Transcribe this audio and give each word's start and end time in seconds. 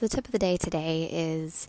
The 0.00 0.08
tip 0.08 0.26
of 0.26 0.32
the 0.32 0.38
day 0.38 0.56
today 0.56 1.08
is 1.10 1.66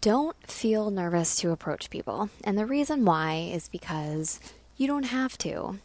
don't 0.00 0.36
feel 0.46 0.90
nervous 0.90 1.36
to 1.36 1.50
approach 1.50 1.90
people. 1.90 2.30
And 2.44 2.56
the 2.56 2.66
reason 2.66 3.04
why 3.04 3.50
is 3.52 3.68
because 3.68 4.38
you 4.76 4.86
don't 4.86 5.04
have 5.04 5.38
to. 5.38 5.78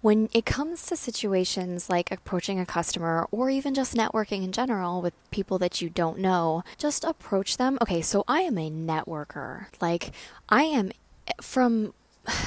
When 0.00 0.28
it 0.32 0.44
comes 0.44 0.86
to 0.86 0.96
situations 0.96 1.88
like 1.88 2.10
approaching 2.10 2.60
a 2.60 2.66
customer 2.66 3.26
or 3.30 3.50
even 3.50 3.74
just 3.74 3.94
networking 3.94 4.44
in 4.44 4.52
general 4.52 5.00
with 5.00 5.14
people 5.30 5.58
that 5.58 5.80
you 5.80 5.88
don't 5.88 6.18
know, 6.18 6.62
just 6.78 7.04
approach 7.04 7.56
them. 7.56 7.78
Okay, 7.80 8.02
so 8.02 8.24
I 8.28 8.40
am 8.40 8.58
a 8.58 8.70
networker. 8.70 9.66
Like, 9.80 10.12
I 10.48 10.64
am 10.64 10.92
from 11.40 11.94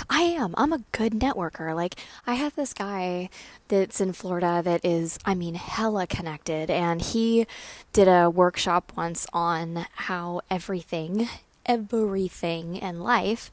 I 0.09 0.21
am. 0.21 0.53
I'm 0.57 0.73
a 0.73 0.83
good 0.91 1.13
networker. 1.13 1.75
Like, 1.75 1.95
I 2.25 2.33
have 2.35 2.55
this 2.55 2.73
guy 2.73 3.29
that's 3.67 4.01
in 4.01 4.13
Florida 4.13 4.61
that 4.63 4.83
is, 4.83 5.19
I 5.25 5.35
mean, 5.35 5.55
hella 5.55 6.07
connected. 6.07 6.69
And 6.69 7.01
he 7.01 7.45
did 7.93 8.07
a 8.07 8.29
workshop 8.29 8.91
once 8.95 9.27
on 9.33 9.85
how 9.95 10.41
everything 10.49 11.27
everything 11.67 12.75
in 12.75 12.99
life 12.99 13.51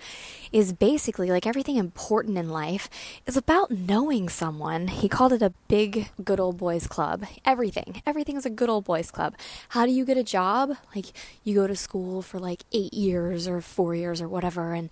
is 0.52 0.72
basically 0.72 1.30
like 1.30 1.46
everything 1.46 1.76
important 1.76 2.38
in 2.38 2.48
life 2.48 2.88
is 3.26 3.36
about 3.36 3.70
knowing 3.70 4.28
someone. 4.28 4.88
He 4.88 5.08
called 5.08 5.32
it 5.32 5.42
a 5.42 5.52
big 5.68 6.10
good 6.22 6.38
old 6.38 6.56
boys 6.56 6.86
club. 6.86 7.24
Everything. 7.44 8.02
Everything 8.06 8.36
is 8.36 8.46
a 8.46 8.50
good 8.50 8.68
old 8.68 8.84
boys 8.84 9.10
club. 9.10 9.34
How 9.70 9.84
do 9.84 9.92
you 9.92 10.04
get 10.04 10.16
a 10.16 10.22
job? 10.22 10.76
Like 10.94 11.06
you 11.42 11.54
go 11.54 11.66
to 11.66 11.76
school 11.76 12.22
for 12.22 12.38
like 12.38 12.64
8 12.72 12.94
years 12.94 13.48
or 13.48 13.60
4 13.60 13.94
years 13.94 14.22
or 14.22 14.28
whatever 14.28 14.74
and 14.74 14.90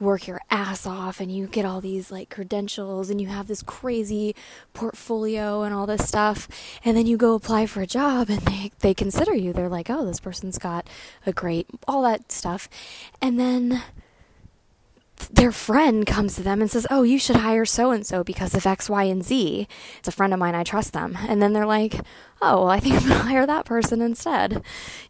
work 0.00 0.26
your 0.26 0.40
ass 0.50 0.86
off 0.86 1.20
and 1.20 1.30
you 1.30 1.46
get 1.46 1.64
all 1.64 1.80
these 1.80 2.10
like 2.10 2.28
credentials 2.30 3.10
and 3.10 3.20
you 3.20 3.28
have 3.28 3.46
this 3.46 3.62
crazy 3.62 4.34
portfolio 4.72 5.62
and 5.62 5.74
all 5.74 5.86
this 5.86 6.08
stuff 6.08 6.48
and 6.84 6.96
then 6.96 7.06
you 7.06 7.16
go 7.16 7.34
apply 7.34 7.66
for 7.66 7.82
a 7.82 7.86
job 7.86 8.28
and 8.30 8.40
they 8.40 8.72
they 8.80 8.94
consider 8.94 9.34
you. 9.34 9.52
They're 9.52 9.68
like, 9.68 9.90
"Oh, 9.90 10.04
this 10.04 10.20
person's 10.20 10.58
got 10.58 10.88
a 11.26 11.32
great 11.32 11.66
all 11.86 12.02
that 12.02 12.32
stuff." 12.32 12.61
And 13.20 13.38
then 13.38 13.82
their 15.30 15.52
friend 15.52 16.06
comes 16.06 16.34
to 16.36 16.42
them 16.42 16.60
and 16.60 16.70
says, 16.70 16.86
Oh, 16.90 17.02
you 17.02 17.18
should 17.18 17.36
hire 17.36 17.64
so 17.64 17.90
and 17.90 18.06
so 18.06 18.24
because 18.24 18.54
of 18.54 18.66
X, 18.66 18.90
Y, 18.90 19.04
and 19.04 19.24
Z. 19.24 19.68
It's 19.98 20.08
a 20.08 20.12
friend 20.12 20.32
of 20.32 20.38
mine, 20.38 20.54
I 20.54 20.64
trust 20.64 20.92
them. 20.92 21.16
And 21.28 21.40
then 21.40 21.52
they're 21.52 21.66
like, 21.66 22.00
Oh, 22.44 22.62
well, 22.62 22.70
I 22.70 22.80
think 22.80 22.96
I'm 22.96 23.08
going 23.08 23.12
to 23.20 23.26
hire 23.28 23.46
that 23.46 23.64
person 23.64 24.00
instead. 24.02 24.64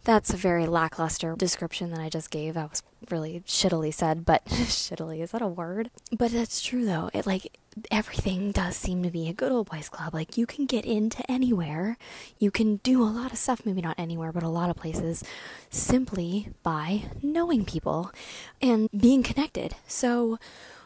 That's 0.04 0.34
a 0.34 0.36
very 0.36 0.66
lackluster 0.66 1.34
description 1.34 1.90
that 1.90 2.00
I 2.00 2.10
just 2.10 2.30
gave. 2.30 2.52
That 2.54 2.68
was 2.68 2.82
really 3.10 3.42
shittily 3.46 3.92
said, 3.92 4.26
but 4.26 4.44
shittily, 4.46 5.22
is 5.22 5.30
that 5.30 5.40
a 5.40 5.46
word? 5.46 5.90
But 6.16 6.32
that's 6.32 6.60
true 6.60 6.84
though. 6.84 7.08
It 7.14 7.26
like, 7.26 7.56
everything 7.90 8.52
does 8.52 8.76
seem 8.76 9.02
to 9.02 9.10
be 9.10 9.30
a 9.30 9.32
good 9.32 9.50
old 9.50 9.70
boys 9.70 9.88
club. 9.88 10.12
Like 10.12 10.36
you 10.36 10.44
can 10.44 10.66
get 10.66 10.84
into 10.84 11.28
anywhere. 11.30 11.96
You 12.38 12.50
can 12.50 12.76
do 12.76 13.02
a 13.02 13.08
lot 13.08 13.32
of 13.32 13.38
stuff, 13.38 13.64
maybe 13.64 13.80
not 13.80 13.98
anywhere, 13.98 14.30
but 14.30 14.42
a 14.42 14.48
lot 14.48 14.68
of 14.68 14.76
places 14.76 15.24
simply 15.70 16.50
by 16.62 17.04
knowing 17.22 17.64
people 17.64 18.12
and 18.60 18.90
being 18.94 19.22
connected. 19.22 19.74
So 19.86 20.38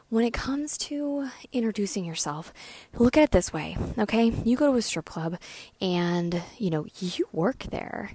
when 0.08 0.24
it 0.24 0.32
comes 0.32 0.78
to 0.78 1.28
introducing 1.52 2.04
yourself, 2.04 2.52
look 2.94 3.16
at 3.16 3.24
it 3.24 3.30
this 3.32 3.52
way, 3.52 3.76
okay? 3.98 4.32
You 4.44 4.56
go 4.56 4.72
to 4.72 4.78
a 4.78 4.82
strip 4.82 5.06
club 5.06 5.38
and, 5.80 6.42
you 6.58 6.70
know, 6.70 6.86
you 7.00 7.26
work 7.32 7.64
there. 7.70 8.12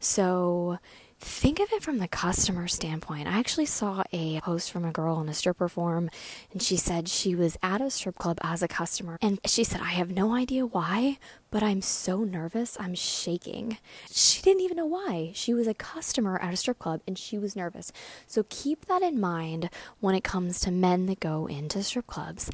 So 0.00 0.78
think 1.20 1.60
of 1.60 1.70
it 1.72 1.82
from 1.82 1.98
the 1.98 2.08
customer 2.08 2.66
standpoint. 2.66 3.28
I 3.28 3.38
actually 3.38 3.66
saw 3.66 4.02
a 4.12 4.40
post 4.40 4.72
from 4.72 4.84
a 4.84 4.90
girl 4.90 5.16
on 5.16 5.28
a 5.28 5.34
stripper 5.34 5.68
forum, 5.68 6.10
and 6.50 6.62
she 6.62 6.76
said 6.76 7.08
she 7.08 7.34
was 7.34 7.58
at 7.62 7.80
a 7.80 7.90
strip 7.90 8.16
club 8.16 8.38
as 8.42 8.62
a 8.62 8.68
customer. 8.68 9.18
And 9.20 9.38
she 9.44 9.62
said, 9.62 9.80
I 9.80 9.90
have 9.90 10.10
no 10.10 10.34
idea 10.34 10.64
why, 10.64 11.18
but 11.50 11.62
I'm 11.62 11.82
so 11.82 12.24
nervous, 12.24 12.76
I'm 12.80 12.94
shaking. 12.94 13.78
She 14.10 14.40
didn't 14.40 14.62
even 14.62 14.78
know 14.78 14.86
why. 14.86 15.32
She 15.34 15.52
was 15.52 15.66
a 15.66 15.74
customer 15.74 16.38
at 16.40 16.54
a 16.54 16.56
strip 16.56 16.78
club 16.78 17.02
and 17.06 17.18
she 17.18 17.38
was 17.38 17.54
nervous. 17.54 17.92
So 18.26 18.46
keep 18.48 18.86
that 18.86 19.02
in 19.02 19.20
mind 19.20 19.68
when 20.00 20.14
it 20.14 20.24
comes 20.24 20.60
to 20.60 20.70
men 20.70 21.06
that 21.06 21.20
go 21.20 21.46
into 21.46 21.82
strip 21.82 22.06
clubs. 22.06 22.50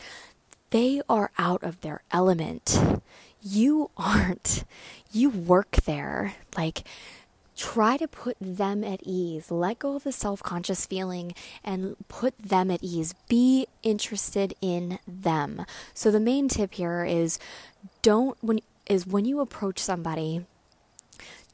They 0.70 1.00
are 1.08 1.30
out 1.38 1.62
of 1.62 1.80
their 1.82 2.02
element. 2.10 2.78
You 3.40 3.90
aren't. 3.96 4.64
You 5.12 5.30
work 5.30 5.76
there. 5.84 6.34
Like, 6.56 6.82
try 7.56 7.96
to 7.96 8.06
put 8.06 8.36
them 8.40 8.84
at 8.84 9.00
ease. 9.02 9.50
Let 9.50 9.80
go 9.80 9.96
of 9.96 10.04
the 10.04 10.12
self 10.12 10.42
conscious 10.42 10.86
feeling 10.86 11.34
and 11.64 11.96
put 12.08 12.38
them 12.38 12.70
at 12.70 12.82
ease. 12.82 13.14
Be 13.28 13.66
interested 13.82 14.54
in 14.60 14.98
them. 15.06 15.64
So, 15.94 16.10
the 16.10 16.20
main 16.20 16.48
tip 16.48 16.74
here 16.74 17.04
is 17.04 17.38
don't, 18.02 18.36
when, 18.42 18.60
is 18.86 19.06
when 19.06 19.24
you 19.24 19.40
approach 19.40 19.78
somebody, 19.78 20.44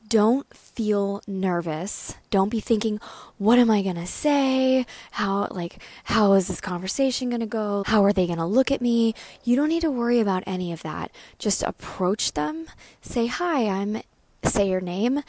don't 0.09 0.55
feel 0.55 1.23
nervous. 1.27 2.17
Don't 2.31 2.51
be 2.51 2.61
thinking, 2.61 3.01
what 3.39 3.59
am 3.59 3.71
I 3.71 3.83
going 3.83 3.97
to 3.97 4.07
say? 4.07 4.85
How 5.13 5.49
like 5.51 5.79
how 6.05 6.35
is 6.35 6.49
this 6.49 6.61
conversation 6.61 7.31
going 7.31 7.41
to 7.41 7.47
go? 7.47 7.83
How 7.87 8.05
are 8.05 8.13
they 8.13 8.27
going 8.27 8.39
to 8.39 8.45
look 8.45 8.71
at 8.71 8.83
me? 8.83 9.15
You 9.43 9.57
don't 9.57 9.71
need 9.71 9.81
to 9.81 9.91
worry 9.91 10.21
about 10.21 10.43
any 10.47 10.71
of 10.71 10.83
that. 10.83 11.13
Just 11.39 11.63
approach 11.63 12.33
them, 12.33 12.67
say, 13.01 13.27
"Hi, 13.27 13.67
I'm 13.67 14.03
say 14.45 14.69
your 14.69 14.81
name 14.81 15.23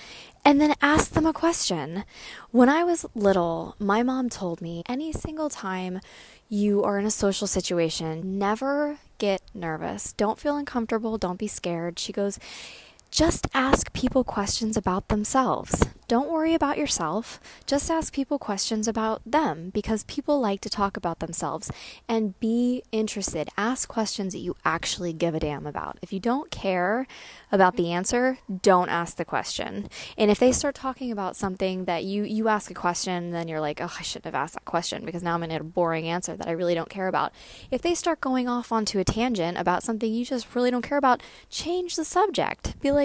and 0.46 0.60
then 0.60 0.76
ask 0.82 1.12
them 1.12 1.26
a 1.26 1.34
question. 1.34 2.04
When 2.52 2.70
I 2.70 2.84
was 2.84 3.06
little, 3.16 3.76
my 3.80 4.04
mom 4.04 4.30
told 4.30 4.62
me 4.62 4.84
any 4.88 5.12
single 5.12 5.50
time 5.50 6.00
you 6.50 6.84
are 6.84 7.00
in 7.00 7.06
a 7.06 7.12
social 7.12 7.48
situation, 7.48 8.38
never 8.38 9.00
get 9.18 9.42
nervous. 9.54 10.14
Don't 10.14 10.40
feel 10.40 10.58
uncomfortable. 10.58 11.18
Don't 11.18 11.40
be 11.40 11.48
scared. 11.48 11.98
She 11.98 12.12
goes, 12.12 12.40
just 13.14 13.46
ask 13.54 13.94
people 13.94 14.24
questions 14.24 14.76
about 14.76 15.10
themselves. 15.10 15.86
Don't 16.08 16.32
worry 16.32 16.56
about 16.56 16.80
yourself. 16.80 17.40
Just 17.68 17.90
ask 17.90 18.12
people 18.12 18.40
questions 18.40 18.88
about 18.88 19.22
them 19.24 19.70
because 19.70 20.04
people 20.06 20.40
like 20.42 20.62
to 20.62 20.70
talk 20.70 20.98
about 20.98 21.20
themselves. 21.20 21.72
And 22.10 22.40
be 22.40 22.84
interested. 22.92 23.50
Ask 23.56 23.88
questions 23.88 24.34
that 24.34 24.40
you 24.40 24.56
actually 24.66 25.14
give 25.14 25.36
a 25.36 25.40
damn 25.40 25.68
about. 25.68 25.98
If 26.02 26.12
you 26.12 26.20
don't 26.20 26.52
care 26.52 27.08
about 27.52 27.78
the 27.78 27.92
answer, 27.92 28.40
don't 28.62 28.90
ask 28.90 29.18
the 29.18 29.26
question. 29.26 29.90
And 30.18 30.32
if 30.32 30.40
they 30.40 30.52
start 30.52 30.74
talking 30.74 31.12
about 31.12 31.36
something 31.36 31.86
that 31.86 32.04
you 32.04 32.24
you 32.24 32.48
ask 32.48 32.72
a 32.72 32.74
question, 32.74 33.30
then 33.30 33.48
you're 33.48 33.62
like, 33.62 33.80
oh, 33.80 33.94
I 33.98 34.02
shouldn't 34.02 34.26
have 34.26 34.36
asked 34.36 34.56
that 34.56 34.66
question 34.66 35.06
because 35.06 35.22
now 35.24 35.36
I'm 35.36 35.42
gonna 35.42 35.54
get 35.54 35.62
a 35.62 35.66
boring 35.66 36.08
answer 36.08 36.36
that 36.36 36.48
I 36.48 36.52
really 36.52 36.74
don't 36.74 36.90
care 36.90 37.08
about. 37.08 37.32
If 37.70 37.82
they 37.84 37.94
start 37.94 38.22
going 38.22 38.50
off 38.50 38.72
onto 38.72 38.98
a 39.00 39.04
tangent 39.04 39.58
about 39.58 39.84
something 39.84 40.12
you 40.12 40.26
just 40.26 40.56
really 40.56 40.72
don't 40.72 40.82
care 40.82 40.98
about, 40.98 41.22
change 41.50 41.96
the 41.96 42.06
subject. 42.06 42.80
Be 42.82 42.92
like, 42.92 43.03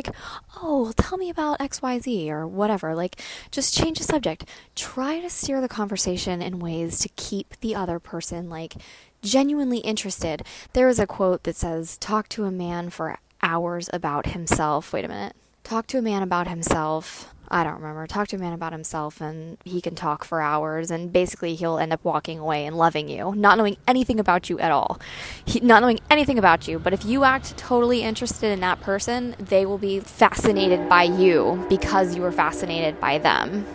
oh, 0.62 0.92
tell 0.96 1.18
me 1.18 1.30
about 1.30 1.60
X 1.60 1.82
Y 1.82 1.98
Z 1.98 2.30
or 2.30 2.46
whatever. 2.46 2.94
Like, 2.94 3.20
just 3.50 3.74
change 3.74 3.98
the 3.98 4.04
subject. 4.04 4.44
Try 4.76 5.20
to 5.20 5.28
steer 5.28 5.60
the 5.60 5.68
conversation 5.68 6.40
in 6.40 6.60
ways 6.60 7.00
to 7.00 7.08
keep 7.16 7.58
the 7.60 7.74
other 7.74 7.98
person 7.98 8.48
like 8.48 8.74
genuinely 9.22 9.78
interested. 9.78 10.42
There 10.74 10.88
is 10.88 10.98
a 10.98 11.06
quote 11.06 11.42
that 11.42 11.56
says, 11.56 11.96
talk 11.98 12.28
to 12.30 12.44
a 12.44 12.50
man 12.50 12.90
for 12.90 13.18
hours 13.42 13.90
about 13.92 14.26
himself. 14.26 14.92
Wait 14.92 15.04
a 15.04 15.08
minute. 15.08 15.34
Talk 15.64 15.86
to 15.88 15.98
a 15.98 16.02
man 16.02 16.22
about 16.22 16.48
himself. 16.48 17.34
I 17.50 17.64
don't 17.64 17.74
remember. 17.74 18.06
Talk 18.06 18.28
to 18.28 18.36
a 18.36 18.38
man 18.38 18.52
about 18.52 18.72
himself 18.72 19.20
and 19.20 19.58
he 19.64 19.80
can 19.80 19.94
talk 19.94 20.24
for 20.24 20.40
hours 20.40 20.90
and 20.90 21.12
basically 21.12 21.54
he'll 21.54 21.78
end 21.78 21.92
up 21.92 22.04
walking 22.04 22.38
away 22.38 22.66
and 22.66 22.76
loving 22.76 23.08
you, 23.08 23.34
not 23.34 23.58
knowing 23.58 23.76
anything 23.86 24.20
about 24.20 24.50
you 24.50 24.58
at 24.58 24.70
all. 24.70 25.00
He, 25.44 25.60
not 25.60 25.80
knowing 25.80 26.00
anything 26.10 26.38
about 26.38 26.68
you, 26.68 26.78
but 26.78 26.92
if 26.92 27.04
you 27.04 27.24
act 27.24 27.56
totally 27.56 28.02
interested 28.02 28.52
in 28.52 28.60
that 28.60 28.80
person, 28.80 29.34
they 29.38 29.64
will 29.64 29.78
be 29.78 30.00
fascinated 30.00 30.88
by 30.88 31.04
you 31.04 31.64
because 31.68 32.14
you 32.14 32.22
were 32.22 32.32
fascinated 32.32 33.00
by 33.00 33.18
them 33.18 33.66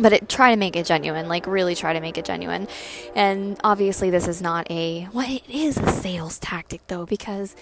but 0.00 0.12
it, 0.12 0.28
try 0.28 0.50
to 0.50 0.56
make 0.56 0.76
it 0.76 0.86
genuine 0.86 1.28
like 1.28 1.46
really 1.46 1.74
try 1.74 1.92
to 1.92 2.00
make 2.00 2.18
it 2.18 2.24
genuine. 2.24 2.68
And 3.14 3.58
obviously 3.64 4.10
this 4.10 4.26
is 4.28 4.40
not 4.42 4.70
a 4.70 5.08
well 5.12 5.26
it 5.28 5.48
is 5.48 5.76
a 5.78 5.90
sales 5.90 6.38
tactic 6.38 6.86
though 6.86 7.06
because 7.06 7.54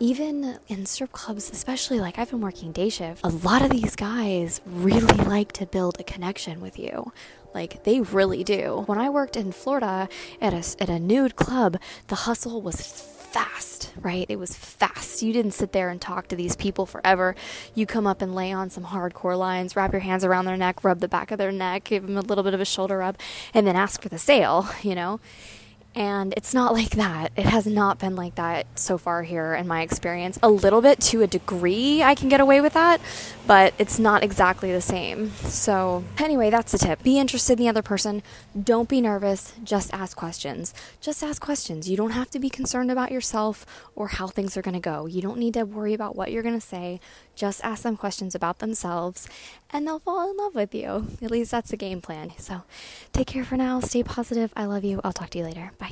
even 0.00 0.58
in 0.68 0.86
strip 0.86 1.12
clubs 1.12 1.50
especially 1.50 2.00
like 2.00 2.18
i've 2.18 2.30
been 2.30 2.40
working 2.40 2.72
day 2.72 2.88
shift 2.88 3.20
a 3.24 3.28
lot 3.28 3.62
of 3.62 3.70
these 3.70 3.94
guys 3.96 4.60
really 4.66 5.16
like 5.24 5.52
to 5.52 5.66
build 5.66 5.98
a 6.00 6.04
connection 6.04 6.60
with 6.60 6.78
you. 6.78 7.12
Like 7.54 7.84
they 7.84 8.00
really 8.00 8.42
do. 8.42 8.82
When 8.86 8.98
i 8.98 9.08
worked 9.08 9.36
in 9.36 9.52
florida 9.52 10.08
at 10.40 10.52
a, 10.52 10.82
at 10.82 10.88
a 10.88 10.98
nude 10.98 11.36
club 11.36 11.78
the 12.08 12.16
hustle 12.16 12.60
was 12.60 13.13
fast, 13.34 13.92
right? 14.00 14.26
It 14.28 14.38
was 14.38 14.54
fast. 14.54 15.20
You 15.20 15.32
didn't 15.32 15.54
sit 15.54 15.72
there 15.72 15.88
and 15.88 16.00
talk 16.00 16.28
to 16.28 16.36
these 16.36 16.54
people 16.54 16.86
forever. 16.86 17.34
You 17.74 17.84
come 17.84 18.06
up 18.06 18.22
and 18.22 18.32
lay 18.32 18.52
on 18.52 18.70
some 18.70 18.84
hardcore 18.84 19.36
lines, 19.36 19.74
wrap 19.74 19.90
your 19.90 20.02
hands 20.02 20.24
around 20.24 20.44
their 20.44 20.56
neck, 20.56 20.84
rub 20.84 21.00
the 21.00 21.08
back 21.08 21.32
of 21.32 21.38
their 21.38 21.50
neck, 21.50 21.82
give 21.82 22.06
them 22.06 22.16
a 22.16 22.20
little 22.20 22.44
bit 22.44 22.54
of 22.54 22.60
a 22.60 22.64
shoulder 22.64 22.98
rub, 22.98 23.16
and 23.52 23.66
then 23.66 23.74
ask 23.74 24.00
for 24.00 24.08
the 24.08 24.18
sale, 24.18 24.68
you 24.84 24.94
know? 24.94 25.18
And 25.94 26.34
it's 26.36 26.52
not 26.52 26.72
like 26.72 26.90
that. 26.90 27.30
It 27.36 27.46
has 27.46 27.66
not 27.66 28.00
been 28.00 28.16
like 28.16 28.34
that 28.34 28.66
so 28.74 28.98
far 28.98 29.22
here 29.22 29.54
in 29.54 29.68
my 29.68 29.82
experience. 29.82 30.38
A 30.42 30.50
little 30.50 30.80
bit 30.80 31.00
to 31.02 31.22
a 31.22 31.26
degree, 31.26 32.02
I 32.02 32.16
can 32.16 32.28
get 32.28 32.40
away 32.40 32.60
with 32.60 32.72
that, 32.72 33.00
but 33.46 33.74
it's 33.78 33.98
not 33.98 34.24
exactly 34.24 34.72
the 34.72 34.80
same. 34.80 35.30
So, 35.30 36.02
anyway, 36.18 36.50
that's 36.50 36.72
the 36.72 36.78
tip. 36.78 37.02
Be 37.04 37.18
interested 37.18 37.54
in 37.54 37.58
the 37.60 37.68
other 37.68 37.82
person. 37.82 38.22
Don't 38.60 38.88
be 38.88 39.00
nervous. 39.00 39.52
Just 39.62 39.94
ask 39.94 40.16
questions. 40.16 40.74
Just 41.00 41.22
ask 41.22 41.40
questions. 41.40 41.88
You 41.88 41.96
don't 41.96 42.10
have 42.10 42.30
to 42.30 42.40
be 42.40 42.50
concerned 42.50 42.90
about 42.90 43.12
yourself 43.12 43.64
or 43.94 44.08
how 44.08 44.26
things 44.26 44.56
are 44.56 44.62
going 44.62 44.74
to 44.74 44.80
go. 44.80 45.06
You 45.06 45.22
don't 45.22 45.38
need 45.38 45.54
to 45.54 45.62
worry 45.62 45.94
about 45.94 46.16
what 46.16 46.32
you're 46.32 46.42
going 46.42 46.58
to 46.58 46.66
say. 46.66 46.98
Just 47.36 47.64
ask 47.64 47.82
them 47.82 47.96
questions 47.96 48.34
about 48.34 48.58
themselves 48.58 49.28
and 49.70 49.86
they'll 49.86 49.98
fall 49.98 50.30
in 50.30 50.36
love 50.36 50.54
with 50.54 50.74
you. 50.74 51.08
At 51.20 51.30
least 51.30 51.50
that's 51.50 51.70
the 51.70 51.76
game 51.76 52.00
plan. 52.00 52.32
So 52.38 52.62
take 53.12 53.26
care 53.26 53.44
for 53.44 53.56
now. 53.56 53.80
Stay 53.80 54.02
positive. 54.02 54.52
I 54.56 54.64
love 54.66 54.84
you. 54.84 55.00
I'll 55.04 55.12
talk 55.12 55.30
to 55.30 55.38
you 55.38 55.44
later. 55.44 55.72
Bye. 55.78 55.83